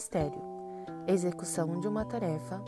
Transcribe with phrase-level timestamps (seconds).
[0.00, 0.40] ministério,
[1.06, 2.64] execução de uma tarefa,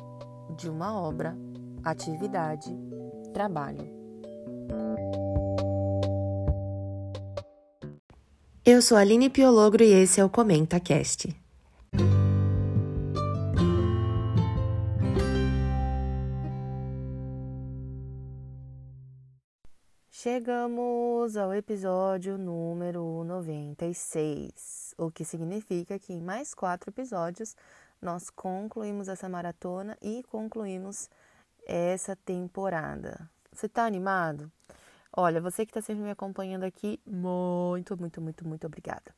[0.55, 1.35] de uma obra,
[1.83, 2.69] atividade,
[3.33, 3.91] trabalho.
[8.63, 11.35] Eu sou Aline Piologro e esse é o Comenta Cast.
[20.43, 27.55] Chegamos ao episódio número 96, o que significa que em mais quatro episódios
[28.01, 31.09] nós concluímos essa maratona e concluímos
[31.65, 33.31] essa temporada.
[33.53, 34.51] Você está animado?
[35.17, 39.15] Olha, você que está sempre me acompanhando aqui, muito, muito, muito, muito obrigada.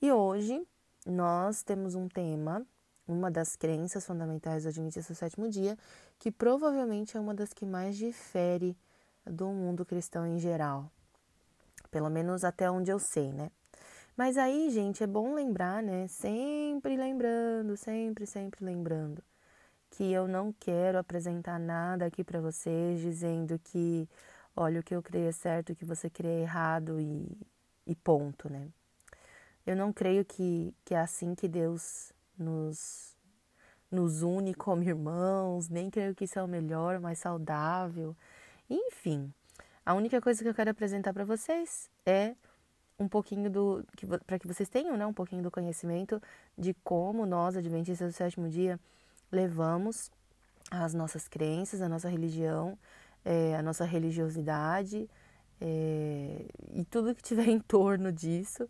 [0.00, 0.66] E hoje
[1.04, 2.66] nós temos um tema,
[3.06, 5.76] uma das crenças fundamentais do Adventista do Sétimo Dia,
[6.18, 8.74] que provavelmente é uma das que mais difere
[9.28, 10.90] do mundo cristão em geral.
[11.90, 13.50] Pelo menos até onde eu sei, né?
[14.16, 16.08] Mas aí, gente, é bom lembrar, né?
[16.08, 19.22] Sempre lembrando, sempre, sempre lembrando
[19.90, 24.08] que eu não quero apresentar nada aqui para vocês dizendo que,
[24.56, 27.26] olha, o que eu creio é certo, o que você crê é errado e,
[27.86, 28.68] e ponto, né?
[29.66, 33.16] Eu não creio que, que é assim que Deus nos,
[33.90, 38.16] nos une como irmãos, nem creio que isso é o melhor, mais saudável.
[38.68, 39.32] Enfim,
[39.84, 42.34] a única coisa que eu quero apresentar para vocês é
[42.98, 43.84] um pouquinho do
[44.26, 46.20] para que vocês tenham, né, um pouquinho do conhecimento
[46.56, 48.78] de como nós adventistas do sétimo dia
[49.30, 50.10] levamos
[50.70, 52.78] as nossas crenças, a nossa religião,
[53.24, 55.08] é, a nossa religiosidade
[55.60, 58.68] é, e tudo que tiver em torno disso.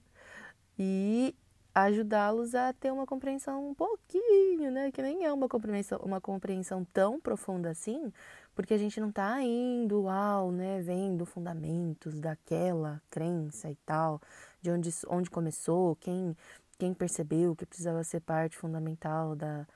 [0.79, 1.35] E
[1.75, 4.91] ajudá-los a ter uma compreensão um pouquinho, né?
[4.91, 8.13] Que nem é uma compreensão, uma compreensão tão profunda assim,
[8.55, 10.81] porque a gente não está indo, uau, né?
[10.81, 14.21] Vendo fundamentos daquela crença e tal,
[14.61, 16.37] de onde, onde começou, quem,
[16.79, 19.67] quem percebeu que precisava ser parte fundamental da,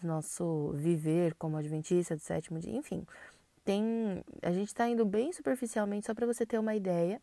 [0.00, 3.06] do nosso viver como adventista do sétimo dia, enfim.
[3.64, 7.20] Tem, a gente está indo bem superficialmente só para você ter uma ideia,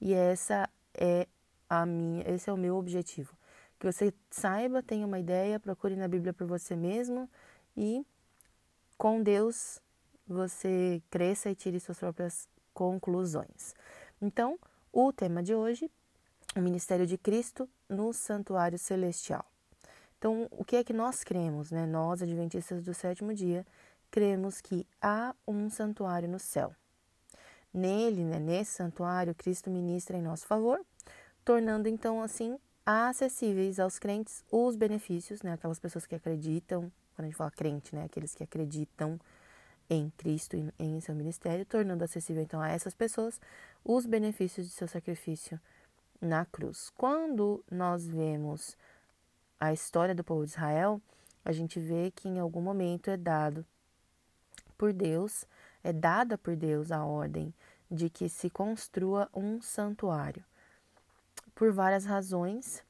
[0.00, 1.26] e essa é
[1.68, 3.34] a minha, esse é o meu objetivo
[3.82, 7.28] que você saiba, tenha uma ideia, procure na Bíblia por você mesmo
[7.76, 8.06] e
[8.96, 9.80] com Deus
[10.24, 13.74] você cresça e tire suas próprias conclusões.
[14.20, 14.56] Então,
[14.92, 15.90] o tema de hoje,
[16.54, 19.44] o ministério de Cristo no santuário celestial.
[20.16, 21.84] Então, o que é que nós cremos, né?
[21.84, 23.66] Nós, adventistas do sétimo dia,
[24.12, 26.72] cremos que há um santuário no céu.
[27.74, 30.80] Nele, né, nesse santuário, Cristo ministra em nosso favor,
[31.44, 35.52] tornando então assim acessíveis aos crentes os benefícios, né?
[35.52, 38.04] Aquelas pessoas que acreditam, quando a gente fala crente, né?
[38.04, 39.18] Aqueles que acreditam
[39.88, 43.40] em Cristo e em seu ministério, tornando acessível então a essas pessoas
[43.84, 45.60] os benefícios de seu sacrifício
[46.20, 46.90] na cruz.
[46.96, 48.76] Quando nós vemos
[49.60, 51.00] a história do povo de Israel,
[51.44, 53.66] a gente vê que em algum momento é dado
[54.78, 55.44] por Deus,
[55.82, 57.52] é dada por Deus a ordem
[57.90, 60.44] de que se construa um santuário
[61.62, 62.82] por várias razões.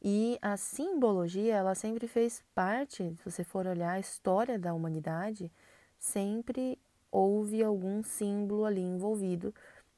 [0.00, 5.50] E a simbologia, ela sempre fez parte, se você for olhar a história da humanidade,
[5.98, 6.78] sempre
[7.10, 9.52] houve algum símbolo ali envolvido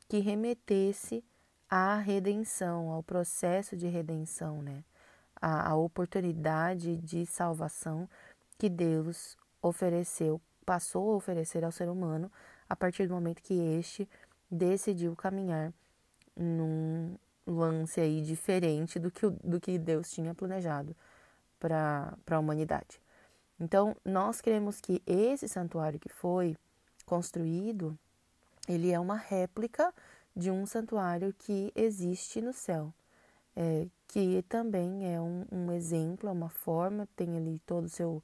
[0.09, 1.23] que remetesse
[1.69, 4.83] à redenção, ao processo de redenção, né?
[5.39, 8.09] A, a oportunidade de salvação
[8.57, 12.33] que Deus ofereceu, passou a oferecer ao ser humano
[12.71, 14.09] a partir do momento que este
[14.51, 15.75] decidiu caminhar
[16.35, 17.15] num,
[17.51, 20.95] lance aí diferente do que, do que Deus tinha planejado
[21.59, 23.01] para a humanidade.
[23.61, 26.57] Então, nós queremos que esse santuário que foi
[27.05, 27.99] construído,
[28.69, 29.93] ele é uma réplica
[30.37, 32.95] de um santuário que existe no céu,
[33.57, 38.23] é, que também é um, um exemplo, é uma forma, tem ali todo seu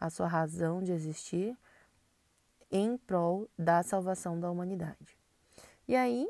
[0.00, 1.56] a sua razão de existir
[2.72, 5.16] em prol da salvação da humanidade.
[5.86, 6.28] E aí,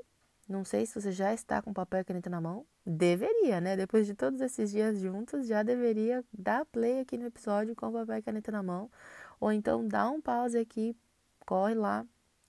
[0.52, 2.66] não sei se você já está com papel e caneta na mão.
[2.86, 3.76] Deveria, né?
[3.76, 8.18] Depois de todos esses dias juntos, já deveria dar play aqui no episódio com papel
[8.18, 8.90] e caneta na mão.
[9.40, 10.96] Ou então dá um pause aqui,
[11.46, 12.06] corre lá,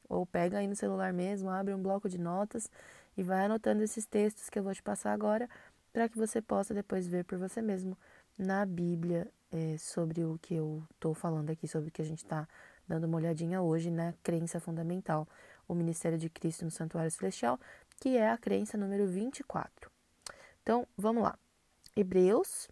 [0.07, 2.69] ou pega aí no celular mesmo, abre um bloco de notas
[3.17, 5.49] e vai anotando esses textos que eu vou te passar agora,
[5.91, 7.97] para que você possa depois ver por você mesmo
[8.37, 12.23] na Bíblia é, sobre o que eu estou falando aqui, sobre o que a gente
[12.23, 12.47] está
[12.87, 15.27] dando uma olhadinha hoje na crença fundamental,
[15.67, 17.59] o ministério de Cristo no Santuário Celestial,
[17.99, 19.91] que é a crença número 24.
[20.61, 21.37] Então, vamos lá.
[21.95, 22.69] Hebreus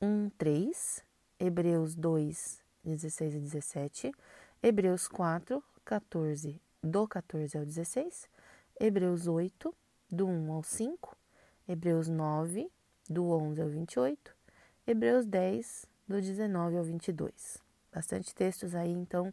[0.00, 1.04] 1, 3,
[1.38, 4.12] Hebreus 2, 16 e 17,
[4.62, 8.28] Hebreus 4, 14, do 14 ao 16,
[8.78, 9.74] Hebreus 8,
[10.10, 11.16] do 1 ao 5,
[11.68, 12.70] Hebreus 9,
[13.08, 14.36] do 11 ao 28,
[14.86, 17.58] Hebreus 10, do 19 ao 22.
[17.92, 19.32] Bastante textos aí, então,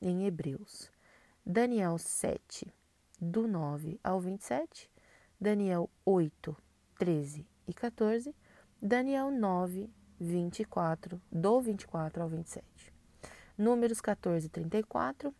[0.00, 0.90] em Hebreus.
[1.50, 2.70] Daniel 7,
[3.18, 4.90] do 9 ao 27.
[5.40, 6.54] Daniel 8,
[6.98, 8.36] 13 e 14.
[8.82, 9.88] Daniel 9,
[10.20, 12.92] 24, do 24 ao 27.
[13.56, 15.34] Números 14, 34.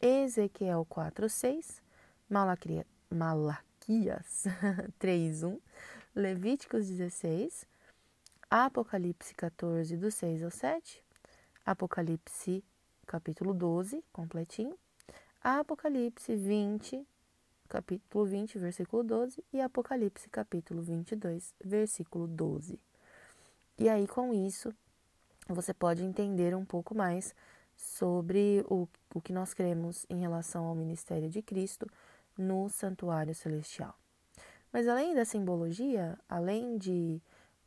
[0.00, 1.80] Ezequiel 4, 6.
[2.28, 4.46] Malacria, Malaquias
[4.98, 5.60] 3, 1.
[6.12, 7.68] Levíticos 16.
[8.50, 11.04] Apocalipse 14, do 6 ao 7,
[11.64, 12.64] Apocalipse
[13.06, 14.76] capítulo 12, completinho,
[15.44, 17.04] Apocalipse 20,
[17.68, 22.78] capítulo 20, versículo 12, e Apocalipse capítulo 22, versículo 12.
[23.76, 24.72] E aí, com isso,
[25.48, 27.34] você pode entender um pouco mais
[27.76, 31.90] sobre o, o que nós cremos em relação ao ministério de Cristo
[32.38, 33.98] no santuário celestial.
[34.72, 37.20] Mas além da simbologia, além de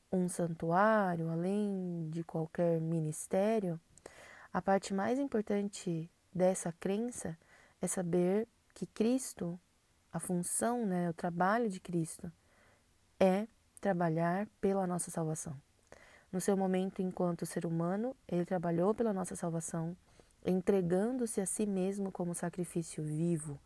[0.09, 3.77] um santuário, além de qualquer ministério,
[4.53, 7.37] a parte mais importante dessa crença
[7.85, 9.59] é saber que Cristo,
[10.11, 12.31] a função, né, o trabalho de Cristo,
[13.19, 13.47] é
[13.79, 15.55] trabalhar pela nossa salvação.
[16.31, 19.95] No seu momento enquanto ser humano, ele trabalhou pela nossa salvação,
[20.43, 23.59] entregando-se a si mesmo como sacrifício vivo,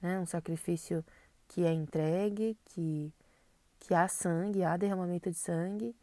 [0.00, 1.04] né, um sacrifício
[1.48, 3.12] que é entregue, que
[3.78, 5.94] que há sangue, há derramamento de sangue,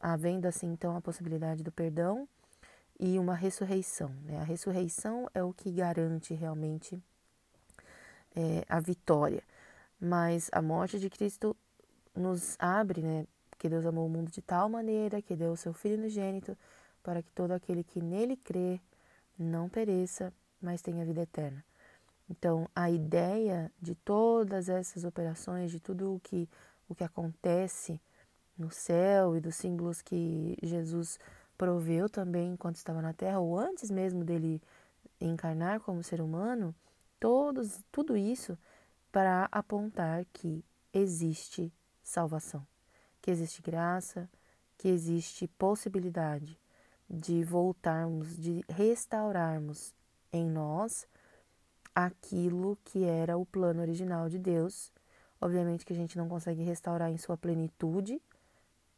[0.00, 2.28] havendo assim então a possibilidade do perdão
[3.00, 4.10] e uma ressurreição.
[4.24, 4.38] Né?
[4.38, 7.02] A ressurreição é o que garante realmente
[8.36, 9.42] é, a vitória,
[9.98, 11.56] mas a morte de Cristo
[12.14, 13.26] nos abre, né?
[13.58, 16.56] Que Deus amou o mundo de tal maneira que deu o seu Filho unigênito
[17.02, 18.80] para que todo aquele que nele crê
[19.38, 21.64] não pereça, mas tenha vida eterna.
[22.28, 26.48] Então, a ideia de todas essas operações, de tudo o que
[26.88, 28.00] o que acontece
[28.58, 31.18] no céu e dos símbolos que Jesus
[31.60, 34.62] proveu também enquanto estava na terra, ou antes mesmo dele
[35.20, 36.74] encarnar como ser humano,
[37.20, 38.56] todos, tudo isso
[39.12, 41.70] para apontar que existe
[42.02, 42.66] salvação,
[43.20, 44.26] que existe graça,
[44.78, 46.58] que existe possibilidade
[47.10, 49.94] de voltarmos, de restaurarmos
[50.32, 51.06] em nós
[51.94, 54.90] aquilo que era o plano original de Deus.
[55.38, 58.18] Obviamente que a gente não consegue restaurar em sua plenitude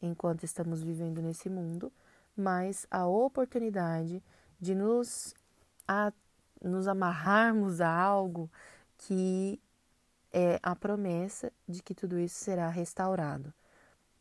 [0.00, 1.92] enquanto estamos vivendo nesse mundo,
[2.36, 4.22] mas a oportunidade
[4.60, 5.34] de nos,
[5.86, 6.12] a,
[6.62, 8.50] nos amarrarmos a algo
[8.96, 9.60] que
[10.32, 13.52] é a promessa de que tudo isso será restaurado,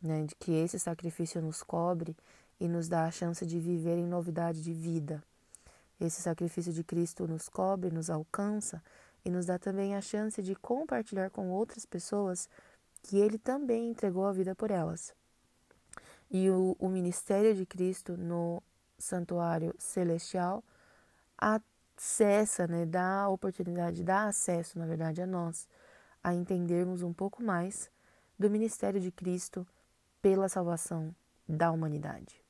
[0.00, 0.24] né?
[0.24, 2.16] de que esse sacrifício nos cobre
[2.60, 5.22] e nos dá a chance de viver em novidade de vida.
[6.00, 8.82] Esse sacrifício de Cristo nos cobre, nos alcança
[9.24, 12.48] e nos dá também a chance de compartilhar com outras pessoas
[13.02, 15.14] que ele também entregou a vida por elas.
[16.32, 18.60] E o, o ministério de Cristo no
[18.98, 20.64] santuário celestial
[21.38, 25.68] acessa, né, dá a oportunidade, dá acesso, na verdade, a nós
[26.24, 27.90] a entendermos um pouco mais
[28.38, 29.66] do ministério de Cristo
[30.20, 31.14] pela salvação
[31.48, 32.42] da humanidade.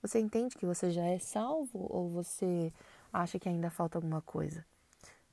[0.00, 2.72] Você entende que você já é salvo ou você
[3.12, 4.64] acha que ainda falta alguma coisa?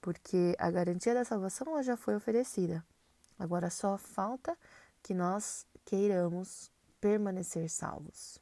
[0.04, 2.86] porque a garantia da salvação já foi oferecida.
[3.40, 4.56] Agora só falta
[5.02, 6.70] que nós queiramos
[7.04, 8.40] permanecer salvos.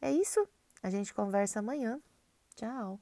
[0.00, 0.48] É isso,
[0.82, 2.00] a gente conversa amanhã.
[2.56, 2.98] Tchau!